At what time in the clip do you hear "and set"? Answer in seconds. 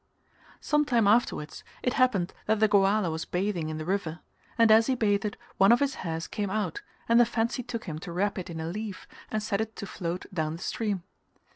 9.29-9.61